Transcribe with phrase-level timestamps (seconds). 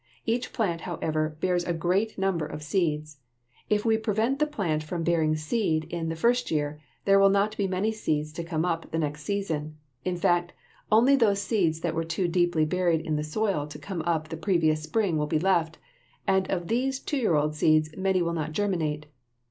[0.25, 3.19] Each plant, however, bears a great number of seeds.
[3.69, 7.29] If we can prevent the plant from bearing seed in its first year, there will
[7.29, 9.77] not be many seeds to come up the next season.
[10.03, 10.53] In fact,
[10.91, 14.37] only those seeds that were too deeply buried in the soil to come up the
[14.37, 15.77] previous spring will be left,
[16.25, 19.05] and of these two year old seeds many will not germinate.